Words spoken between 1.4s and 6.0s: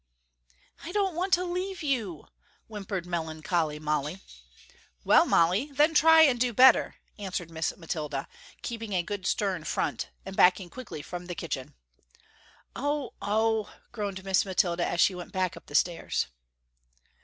leave you," whimpered melancholy Molly. "Well Molly then